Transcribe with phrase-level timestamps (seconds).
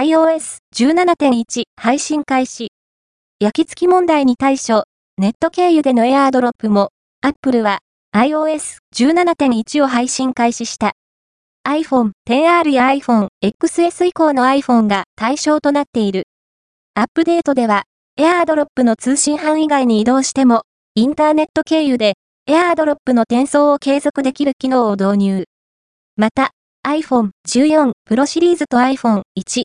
[0.00, 2.68] iOS 17.1配信開始。
[3.38, 4.84] 焼き付き問題に対処、
[5.18, 6.88] ネット経由でのエアードロップも、
[7.20, 7.80] Apple は
[8.16, 10.92] iOS 17.1を配信開始した。
[11.68, 16.22] iPhone XR や iPhone XS 以降の iPhone が対象となっている。
[16.94, 17.82] アップデートでは、
[18.16, 20.62] エアードロップの通信範囲外に移動しても、
[20.94, 22.14] インターネット経由で、
[22.46, 25.44] エアードロップの転送を継続できる機能を導入。
[26.16, 26.52] また、
[26.86, 29.58] iPhone 14 Pro シリーズと iPhone 1